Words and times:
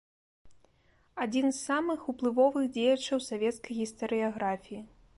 Адзін 1.25 1.45
з 1.51 1.59
самых 1.69 2.09
уплывовых 2.15 2.65
дзеячаў 2.79 3.17
савецкай 3.31 3.81
гістарыяграфіі. 3.85 4.85